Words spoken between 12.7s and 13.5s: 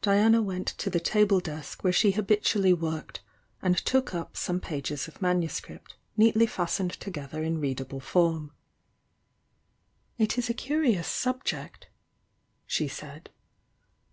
said.